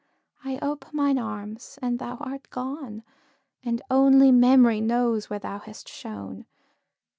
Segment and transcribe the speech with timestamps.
[0.43, 3.03] I ope mine arms, and thou art gone,
[3.63, 6.47] And only Memory knows where thou hast shone.